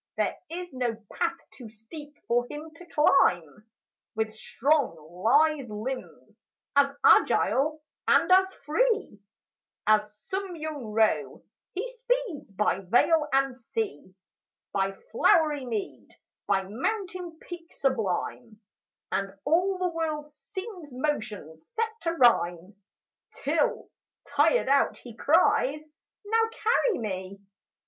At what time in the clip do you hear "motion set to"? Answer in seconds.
20.91-22.13